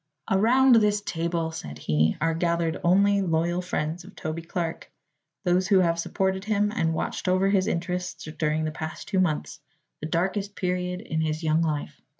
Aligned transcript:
"Around 0.31 0.77
this 0.77 1.01
table," 1.01 1.51
said 1.51 1.77
he, 1.77 2.17
"are 2.19 2.33
gathered 2.33 2.81
only 2.83 3.21
loyal 3.21 3.61
friends 3.61 4.03
of 4.03 4.15
Toby 4.15 4.41
Clark 4.41 4.91
those 5.43 5.67
who 5.67 5.77
have 5.81 5.99
supported 5.99 6.43
him 6.45 6.71
and 6.75 6.95
watched 6.95 7.27
over 7.27 7.49
his 7.49 7.67
interests 7.67 8.27
during 8.39 8.63
the 8.63 8.71
past 8.71 9.07
two 9.07 9.19
months, 9.19 9.59
the 9.99 10.07
darkest 10.07 10.55
period 10.55 11.01
in 11.01 11.21
his 11.21 11.43
young 11.43 11.61
life. 11.61 12.01